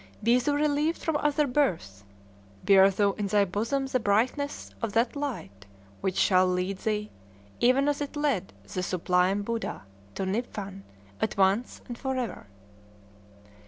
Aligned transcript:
Be 0.23 0.39
thou 0.39 0.55
relieved 0.55 0.99
from 0.99 1.15
other 1.17 1.45
births! 1.45 2.03
Bear 2.65 2.89
thou 2.89 3.11
in 3.11 3.27
thy 3.27 3.45
bosom 3.45 3.85
the 3.85 3.99
brightness 3.99 4.71
of 4.81 4.93
that 4.93 5.15
light 5.15 5.67
which 5.99 6.17
shall 6.17 6.47
lead 6.47 6.79
thee, 6.79 7.11
even 7.59 7.87
as 7.87 8.01
it 8.01 8.15
led 8.15 8.51
the 8.63 8.81
sublime 8.81 9.43
Buddha, 9.43 9.83
to 10.15 10.23
Niphan, 10.25 10.81
at 11.21 11.37
once 11.37 11.81
and 11.87 11.95
forever!" 11.99 12.47